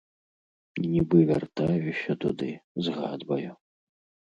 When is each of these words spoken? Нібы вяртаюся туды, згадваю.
Нібы 0.93 1.17
вяртаюся 1.33 2.11
туды, 2.25 2.51
згадваю. 2.91 3.47